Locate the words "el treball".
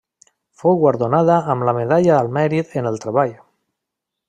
2.93-3.37